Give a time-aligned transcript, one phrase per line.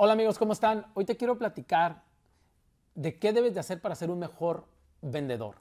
[0.00, 0.86] Hola amigos, ¿cómo están?
[0.94, 2.04] Hoy te quiero platicar
[2.94, 4.64] de qué debes de hacer para ser un mejor
[5.02, 5.56] vendedor.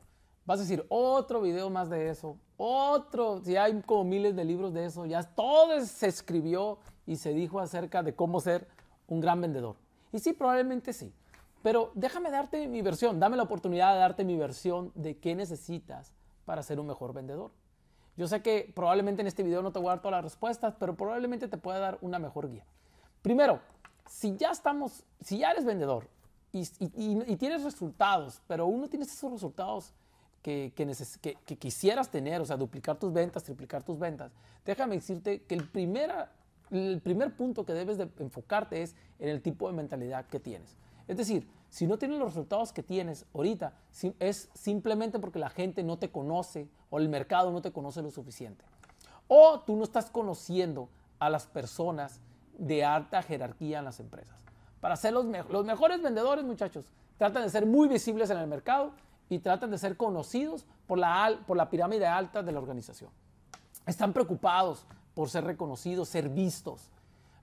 [0.46, 4.76] Vas a decir, otro video más de eso, otro, si hay como miles de libros
[4.76, 6.78] de eso, ya todo se escribió
[7.08, 8.68] y se dijo acerca de cómo ser
[9.08, 9.76] un gran vendedor.
[10.12, 11.12] Y sí, probablemente sí.
[11.64, 16.14] Pero déjame darte mi versión, dame la oportunidad de darte mi versión de qué necesitas
[16.46, 17.50] para ser un mejor vendedor.
[18.16, 20.76] Yo sé que probablemente en este video no te voy a dar todas las respuestas,
[20.78, 22.68] pero probablemente te pueda dar una mejor guía.
[23.28, 23.60] Primero,
[24.10, 26.08] si ya estamos, si ya eres vendedor
[26.52, 29.94] y, tienes resultados, pero uno tienes esos resultados
[30.42, 34.32] que, que, quisieras tener, o sea, duplicar tus ventas, triplicar tus ventas,
[34.66, 36.32] déjame decirte que el, primera,
[36.72, 40.78] el primer punto que debes de enfocarte es en el tipo de mentalidad que tienes.
[41.08, 43.74] Es decir, si no tienes los resultados que tienes ahorita,
[44.20, 48.12] es simplemente porque la gente no te conoce o el mercado no te conoce lo
[48.12, 48.64] suficiente.
[49.28, 52.22] O tú no estás conociendo a las personas
[52.58, 54.44] de alta jerarquía en las empresas.
[54.82, 56.86] Para ser los, los mejores vendedores, muchachos,
[57.18, 58.92] tratan de ser muy visibles en el mercado
[59.30, 63.10] y tratan de ser conocidos por la, por la pirámide alta de la organización.
[63.86, 66.90] Están preocupados por ser reconocidos, ser vistos.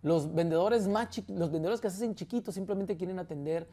[0.02, 3.68] Los vendedores más los vendedores que se hacen chiquitos simplemente quieren atender,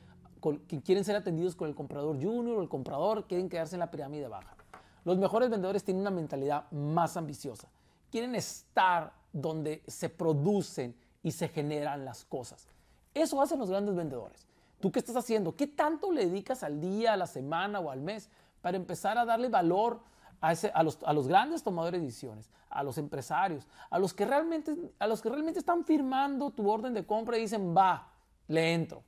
[0.68, 3.92] que quieren ser atendidos con el comprador junior o el comprador, quieren quedarse en la
[3.92, 4.56] pirámide baja.
[5.04, 7.68] Los mejores vendedores tienen una mentalidad más ambiciosa.
[8.10, 12.68] Quieren estar donde se producen y se generan las cosas.
[13.14, 14.48] Eso hacen los grandes vendedores.
[14.80, 15.56] ¿Tú qué estás haciendo?
[15.56, 18.30] ¿Qué tanto le dedicas al día, a la semana o al mes
[18.62, 20.02] para empezar a darle valor
[20.40, 24.14] a, ese, a, los, a los, grandes tomadores de decisiones, a los empresarios, a los,
[24.14, 28.12] que realmente, a los que realmente están firmando tu orden de compra y dicen, va,
[28.48, 29.04] le entro?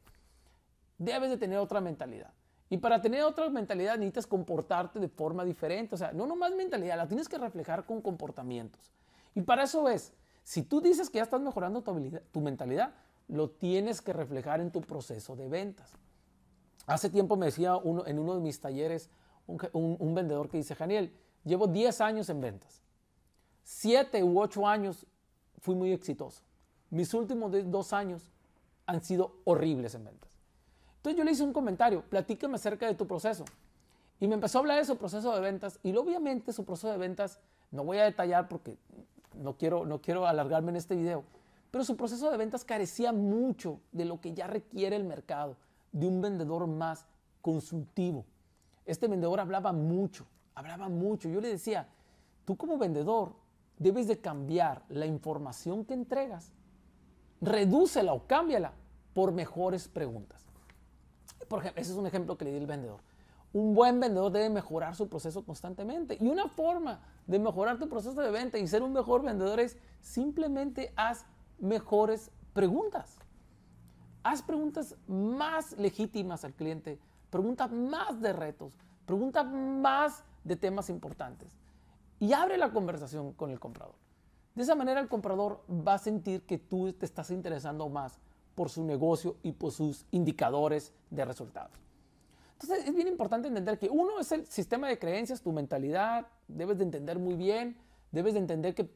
[0.97, 2.31] Debes de tener otra mentalidad.
[2.69, 5.95] Y para tener otra mentalidad necesitas comportarte de forma diferente.
[5.95, 8.91] O sea, no nomás mentalidad, la tienes que reflejar con comportamientos.
[9.35, 12.93] Y para eso es, si tú dices que ya estás mejorando tu, mentalidad,
[13.27, 15.93] lo tienes que reflejar en tu proceso de ventas.
[16.85, 19.09] Hace tiempo me decía uno, en uno de mis talleres
[19.47, 21.13] un, vendedor que dice, Janiel,
[21.43, 22.81] llevo 10 años en ventas.
[23.63, 25.05] 7 u 8 años
[25.59, 26.43] fui muy exitoso.
[26.89, 28.29] Mis últimos dos años
[28.85, 30.29] han sido horribles en ventas.
[30.97, 33.45] Entonces yo le hice un comentario, platícame acerca de tu proceso.
[34.19, 36.97] Y me empezó a hablar de su proceso de ventas y obviamente su proceso de
[36.97, 37.39] ventas,
[37.71, 38.77] no voy a detallar porque
[39.35, 41.23] no quiero, no quiero alargarme en este video,
[41.71, 45.57] pero su proceso de ventas carecía mucho de lo que ya requiere el mercado,
[45.91, 47.07] de un vendedor más
[47.41, 48.25] consultivo.
[48.85, 51.29] Este vendedor hablaba mucho, hablaba mucho.
[51.29, 51.87] Yo le decía,
[52.45, 53.33] tú como vendedor
[53.77, 56.51] debes de cambiar la información que entregas,
[57.41, 58.73] redúcela o cámbiala
[59.13, 60.45] por mejores preguntas.
[61.75, 63.01] Ese es un ejemplo que le di al vendedor.
[63.53, 66.17] Un buen vendedor debe mejorar su proceso constantemente.
[66.19, 69.77] Y una forma de mejorar tu proceso de venta y ser un mejor vendedor es
[70.01, 71.25] simplemente haz
[71.59, 73.17] mejores preguntas.
[74.23, 76.97] Haz preguntas más legítimas al cliente,
[77.29, 81.55] pregunta más de retos, pregunta más de temas importantes
[82.19, 83.95] y abre la conversación con el comprador.
[84.55, 88.17] De esa manera el comprador va a sentir que tú te estás interesando más
[88.55, 91.82] por su negocio y por sus indicadores de resultados.
[92.63, 96.77] Entonces es bien importante entender que uno es el sistema de creencias, tu mentalidad, debes
[96.77, 97.75] de entender muy bien,
[98.11, 98.89] debes de entender que,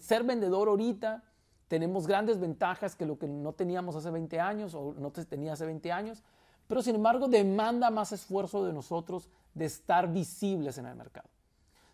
[0.00, 1.24] ser vendedor ahorita
[1.68, 5.64] tenemos grandes ventajas que lo que no teníamos hace 20 años o no tenía hace
[5.64, 6.22] 20 años,
[6.68, 11.30] pero sin embargo demanda más esfuerzo de nosotros de estar visibles en el mercado.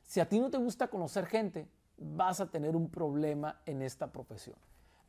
[0.02, 4.08] Si a ti no te gusta conocer gente, vas a tener un problema en esta
[4.10, 4.56] profesión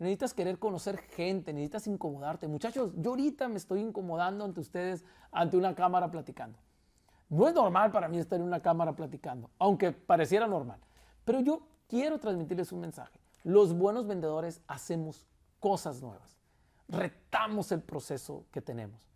[0.01, 2.47] necesitas querer conocer gente, necesitas incomodarte.
[2.47, 6.57] Muchachos, yo ahorita me estoy incomodando ante ustedes, ante una cámara platicando.
[7.29, 10.79] No es normal para mí estar en una cámara platicando, aunque pareciera normal.
[11.23, 13.19] Pero yo quiero transmitirles un mensaje.
[13.43, 15.27] Los buenos vendedores hacemos
[15.59, 16.39] cosas nuevas.
[16.87, 19.07] Retamos el proceso que tenemos.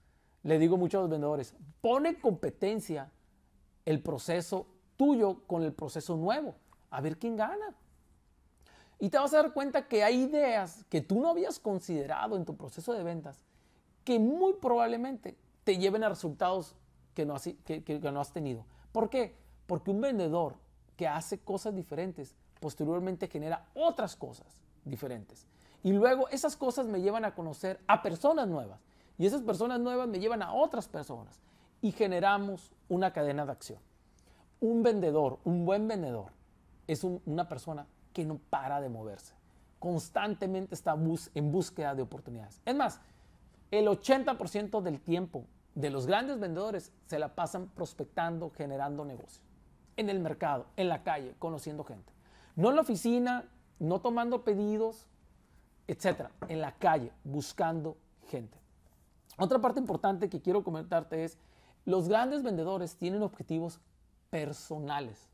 [0.44, 3.12] Le digo mucho a los vendedores, pone competencia
[3.86, 6.56] el proceso tuyo con el proceso nuevo.
[6.92, 7.76] A ver quién gana.
[9.00, 12.46] Y te vas a dar cuenta que hay ideas que tú no habías considerado en
[12.46, 13.44] tu proceso de ventas
[14.04, 16.76] que muy probablemente te lleven a resultados
[17.14, 18.66] que no has, que, no has tenido.
[18.92, 19.36] ¿Por qué?
[19.66, 20.56] Porque un vendedor
[20.96, 24.48] que hace cosas diferentes posteriormente genera otras cosas
[24.86, 25.48] diferentes.
[25.84, 28.80] Y luego esas cosas me llevan a conocer a personas nuevas.
[29.18, 31.42] Y esas personas nuevas me llevan a otras personas.
[31.82, 33.80] Y generamos una cadena de acción.
[34.60, 36.32] Un vendedor, un buen vendedor,
[36.88, 39.34] es una persona que no para de moverse.
[39.78, 40.96] Constantemente está
[41.34, 42.62] en búsqueda de oportunidades.
[42.66, 43.02] Es más,
[43.72, 45.46] el 80% del tiempo
[45.76, 49.44] de los grandes vendedores se la pasan prospectando, generando negocios.
[49.98, 52.14] En el mercado, en la calle, conociendo gente.
[52.56, 53.44] No en la oficina,
[53.80, 55.08] no tomando pedidos,
[55.86, 57.98] etcétera, en la calle, buscando
[58.30, 58.58] gente.
[59.38, 61.38] Otra parte importante que quiero comentarte es,
[61.84, 63.82] los grandes vendedores tienen objetivos
[64.30, 65.30] personales.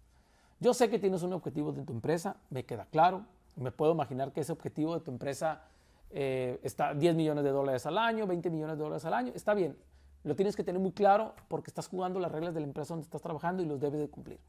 [0.61, 3.25] Yo sé que tienes un objetivo de tu empresa, me queda claro,
[3.55, 5.63] me puedo imaginar que ese objetivo de tu empresa
[6.11, 9.55] eh, está 10 millones de dólares al año, 20 millones de dólares al año, está
[9.55, 9.75] bien,
[10.23, 13.05] lo tienes que tener muy claro porque estás jugando las reglas de la empresa donde
[13.05, 14.39] estás trabajando y los debes de cumplir.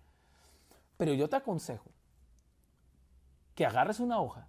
[0.98, 1.88] Pero yo te aconsejo
[3.54, 4.48] que agarres una hoja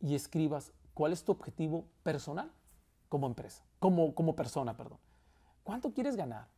[0.00, 2.50] y escribas cuál es tu objetivo personal
[3.08, 4.98] como empresa, como, como persona, perdón.
[5.62, 6.48] ¿Cuánto quieres ganar?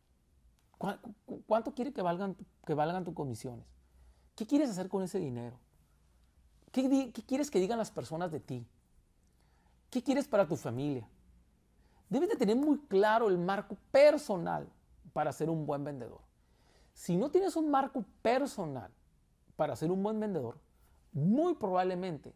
[1.45, 3.76] ¿Cuánto quiere que valgan, que valgan tus comisiones?
[4.37, 5.57] ¿Qué quieres hacer con ese dinero?
[6.71, 8.67] ¿Qué, ¿Qué quieres que digan las personas de ti?
[9.89, 11.09] ¿Qué quieres para tu familia?
[12.07, 14.69] Debes de tener muy claro el marco personal
[15.11, 16.21] para ser un buen vendedor.
[16.93, 18.91] Si no tienes un marco personal
[19.55, 20.59] para ser un buen vendedor,
[21.13, 22.35] muy probablemente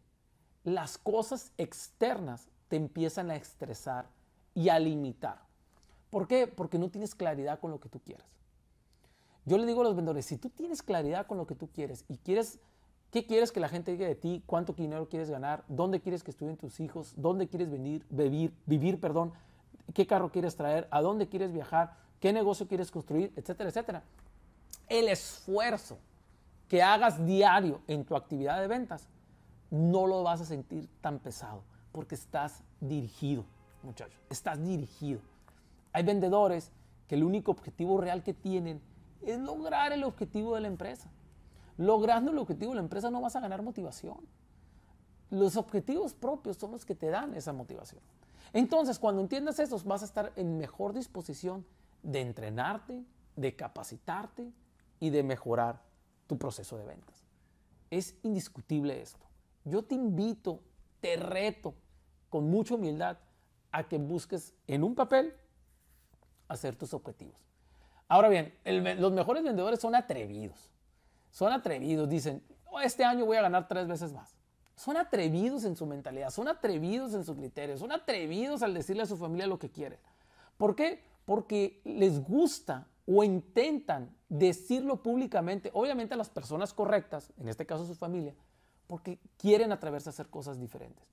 [0.64, 4.08] las cosas externas te empiezan a estresar
[4.56, 5.40] y a limitar.
[6.10, 6.48] ¿Por qué?
[6.48, 8.26] Porque no tienes claridad con lo que tú quieres.
[9.44, 12.04] Yo le digo a los vendedores, si tú tienes claridad con lo que tú quieres
[12.08, 12.60] y quieres,
[13.10, 14.42] ¿qué quieres que la gente diga de ti?
[14.46, 15.64] ¿Cuánto dinero quieres ganar?
[15.68, 17.14] ¿Dónde quieres que estudien tus hijos?
[17.16, 19.32] ¿Dónde quieres venir, vivir, vivir, perdón?
[19.94, 20.86] ¿Qué carro quieres traer?
[20.90, 21.96] ¿A dónde quieres viajar?
[22.20, 23.32] ¿Qué negocio quieres construir?
[23.34, 24.04] Etcétera, etcétera.
[24.88, 25.98] El esfuerzo
[26.68, 29.08] que hagas diario en tu actividad de ventas
[29.70, 33.44] no lo vas a sentir tan pesado porque estás dirigido,
[33.82, 34.20] muchachos.
[34.30, 35.20] Estás dirigido.
[35.92, 36.70] Hay vendedores
[37.08, 38.80] que el único objetivo real que tienen
[39.26, 41.10] es lograr el objetivo de la empresa.
[41.76, 44.18] Logrando el objetivo de la empresa no vas a ganar motivación.
[45.30, 48.02] Los objetivos propios son los que te dan esa motivación.
[48.52, 51.64] Entonces, cuando entiendas eso, vas a estar en mejor disposición
[52.02, 53.02] de entrenarte,
[53.36, 54.52] de capacitarte
[55.00, 55.80] y de mejorar
[56.26, 57.24] tu proceso de ventas.
[57.90, 59.26] Es indiscutible esto.
[59.64, 60.60] Yo te invito,
[61.00, 61.74] te reto
[62.28, 63.18] con mucha humildad
[63.70, 65.34] a que busques en un papel
[66.48, 67.40] hacer tus objetivos.
[68.12, 68.52] Ahora bien,
[69.00, 70.70] los mejores vendedores son atrevidos.
[71.30, 74.36] Son atrevidos, dicen, oh, este año voy a ganar tres veces más.
[74.76, 79.06] Son atrevidos en su mentalidad, son atrevidos en su criterio, son atrevidos al decirle a
[79.06, 79.98] su familia lo que quieren.
[80.58, 81.02] ¿Por qué?
[81.24, 87.86] Porque les gusta o intentan decirlo públicamente, obviamente a las personas correctas, en este caso
[87.86, 88.34] su familia,
[88.88, 91.06] porque quieren atreverse a hacer cosas diferentes.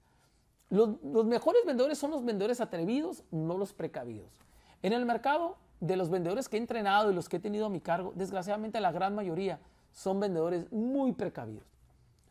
[0.69, 4.33] Los, mejores vendedores son los vendedores atrevidos, no los precavidos.
[4.81, 7.69] En el mercado de los vendedores que he entrenado y los que he tenido a
[7.69, 9.59] mi cargo, desgraciadamente la gran mayoría
[9.91, 11.67] son vendedores muy precavidos.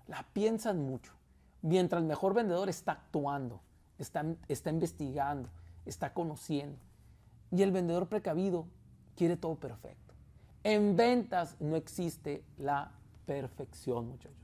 [0.06, 1.12] La piensan mucho.
[1.62, 3.60] Mientras el mejor vendedor está actuando,
[3.98, 5.48] está, investigando,
[5.84, 6.78] está conociendo.
[7.50, 8.66] Y el vendedor precavido
[9.16, 10.14] quiere todo perfecto.
[10.62, 12.92] En ventas no existe la
[13.26, 14.36] perfección, muchachos.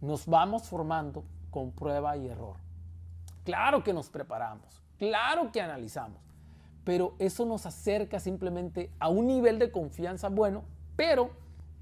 [0.00, 2.56] Nos vamos formando con prueba y error.
[3.44, 6.18] Claro que nos preparamos, claro que analizamos,
[6.84, 10.64] pero eso nos acerca simplemente a un nivel de confianza bueno,
[10.96, 11.30] pero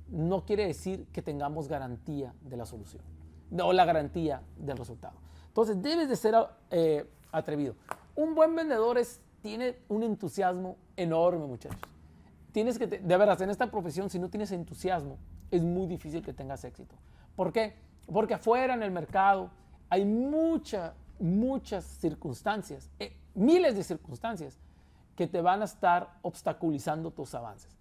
[0.09, 3.03] no quiere decir que tengamos garantía de la solución
[3.61, 5.15] o la garantía del resultado.
[5.49, 6.35] Entonces, debes de ser
[6.71, 7.75] eh, atrevido.
[8.15, 11.81] Un buen vendedor es, tiene un entusiasmo enorme, muchachos.
[12.53, 15.19] Tienes que, de veras, en esta profesión, si no tienes entusiasmo,
[15.51, 16.95] es muy difícil que tengas éxito.
[17.37, 17.75] ¿Por qué?
[18.11, 19.51] Porque afuera en el mercado
[19.91, 24.59] hay muchas, muchas circunstancias, eh, miles de circunstancias
[25.17, 27.77] que te van a estar obstaculizando tus avances.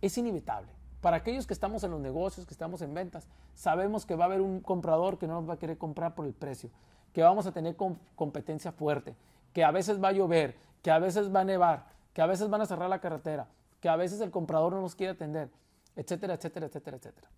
[0.00, 0.68] Es inevitable.
[1.00, 4.26] Para aquellos que estamos en los negocios, que estamos en ventas, sabemos que va a
[4.26, 6.70] haber un comprador que no nos va a querer comprar por el precio,
[7.12, 7.76] que vamos a tener
[8.14, 9.16] competencia fuerte,
[9.52, 12.50] que a veces va a llover, que a veces va a nevar, que a veces
[12.50, 13.48] van a cerrar la carretera,
[13.80, 15.50] que a veces el comprador no nos quiere atender,
[15.96, 17.28] etcétera, etcétera, etcétera, etcétera.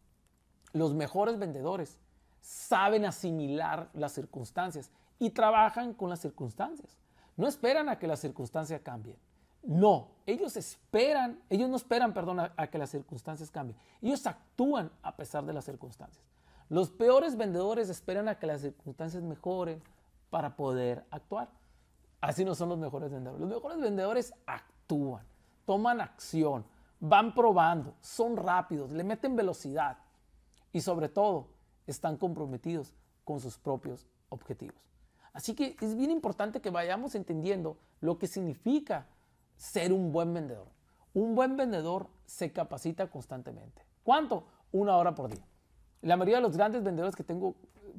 [0.72, 1.98] Los mejores vendedores
[2.40, 6.96] saben asimilar las circunstancias y trabajan con las circunstancias.
[7.36, 9.16] No esperan a que las circunstancias cambien.
[9.62, 13.78] No, ellos esperan, ellos no esperan, perdón, a, que las circunstancias cambien.
[14.00, 16.24] Ellos actúan a pesar de las circunstancias.
[16.68, 19.82] Los peores vendedores esperan a que las circunstancias mejoren
[20.30, 21.48] para poder actuar.
[22.20, 23.40] Así no son los mejores vendedores.
[23.40, 25.24] Los mejores vendedores actúan,
[25.66, 26.64] toman acción,
[26.98, 29.98] van probando, son rápidos, le meten velocidad
[30.72, 31.48] y sobre todo
[31.86, 34.76] están comprometidos con sus propios objetivos.
[35.32, 39.06] Así que es bien importante que vayamos entendiendo lo que significa
[39.62, 40.66] ser un buen vendedor.
[41.14, 43.86] Un buen vendedor se capacita constantemente.
[44.02, 44.44] ¿Cuánto?
[44.72, 45.46] Una hora por día.
[46.00, 47.54] La mayoría de los grandes vendedores que tengo,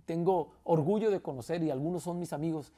[0.06, 2.74] tengo orgullo de conocer y algunos son mis amigos,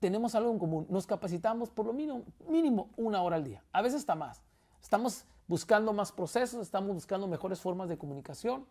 [0.00, 0.86] tenemos algo en común.
[0.88, 3.62] Nos capacitamos por lo mínimo, mínimo una hora al día.
[3.72, 4.42] A veces está más.
[4.80, 8.64] Estamos buscando más procesos, estamos buscando mejores formas de comunicación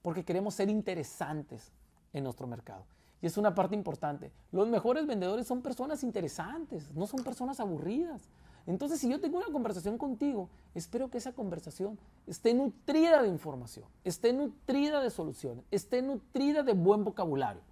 [0.00, 1.72] porque queremos ser interesantes
[2.14, 2.86] en nuestro mercado.
[3.20, 4.32] Y es una parte importante.
[4.50, 8.30] Los mejores vendedores son personas interesantes, no son personas aburridas.
[8.66, 13.86] Entonces, si yo tengo una conversación contigo, espero que esa conversación esté nutrida de información,
[14.04, 17.62] esté nutrida de soluciones, esté nutrida de buen vocabulario.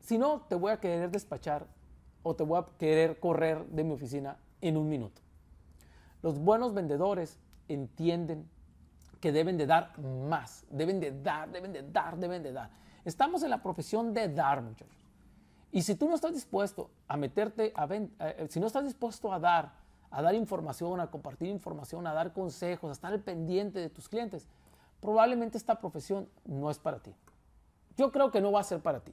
[0.00, 1.66] Si no, te voy a querer despachar
[2.22, 5.20] o te voy a querer correr de mi oficina en un minuto.
[6.22, 7.38] Los buenos vendedores
[7.68, 8.48] entienden
[9.20, 12.70] que deben de dar más, deben de dar, deben de dar, deben de dar.
[13.04, 15.03] Estamos en la profesión de dar, muchachos.
[15.74, 19.40] Y si tú no estás dispuesto a meterte a eh, si no estás dispuesto a
[19.40, 19.72] dar,
[20.08, 24.08] a dar información, a compartir información, a dar consejos, a estar al pendiente de tus
[24.08, 24.46] clientes,
[25.00, 27.12] probablemente esta profesión no es para ti.
[27.96, 29.12] Yo creo que no va a ser para ti.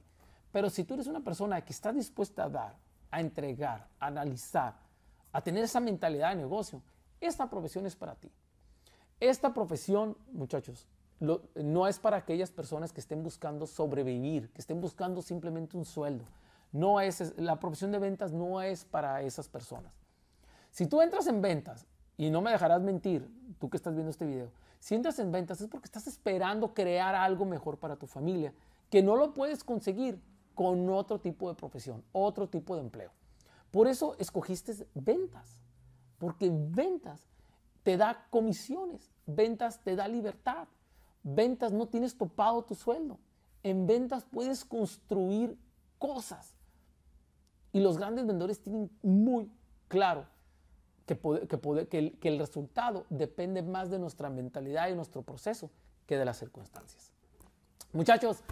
[0.51, 2.75] Pero si tú eres una persona que está dispuesta a dar,
[3.09, 4.75] a entregar, a analizar,
[5.31, 6.83] a tener esa mentalidad de negocio,
[7.19, 8.31] esta profesión es para ti.
[9.19, 10.85] Esta profesión, muchachos,
[11.19, 16.23] no es para aquellas personas que estén buscando sobrevivir, que estén buscando simplemente un sueldo.
[16.71, 19.93] No es, la profesión de ventas no es para esas personas.
[20.71, 21.85] Si tú entras en ventas,
[22.17, 23.27] y no me dejarás mentir,
[23.59, 27.15] tú que estás viendo este video, si entras en ventas es porque estás esperando crear
[27.15, 28.53] algo mejor para tu familia,
[28.89, 30.21] que no lo puedes conseguir
[30.53, 33.11] con otro tipo de profesión, otro tipo de empleo.
[33.71, 35.59] Por eso escogiste ventas,
[36.19, 37.27] porque ventas
[37.83, 40.67] te da comisiones, ventas te da libertad,
[41.23, 43.17] ventas no tienes topado tu sueldo,
[43.63, 45.57] en ventas puedes construir
[45.97, 46.53] cosas.
[47.73, 49.49] Y los grandes vendedores tienen muy
[49.87, 50.25] claro
[51.05, 55.69] que, el, resultado depende más de nuestra mentalidad y nuestro proceso
[56.05, 57.11] que de las circunstancias.
[57.93, 58.43] Muchachos,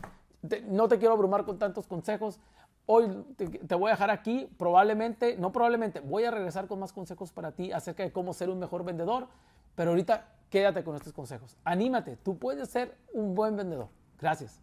[0.67, 2.39] no te quiero abrumar con tantos consejos.
[2.85, 7.31] Hoy te, voy a dejar aquí, probablemente, no probablemente, voy a regresar con más consejos
[7.31, 9.27] para ti acerca de cómo ser un mejor vendedor,
[9.75, 11.55] pero ahorita quédate con estos consejos.
[11.63, 13.89] Anímate, tú puedes ser un buen vendedor.
[14.19, 14.59] Gracias.